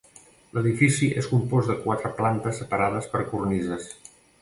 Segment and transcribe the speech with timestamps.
[0.57, 3.91] L'edifici és compost de quatre plantes separades per cornises.